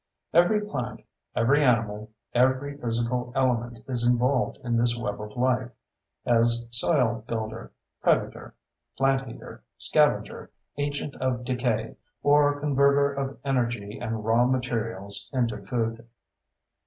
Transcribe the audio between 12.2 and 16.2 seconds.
or converter of energy and raw materials into food.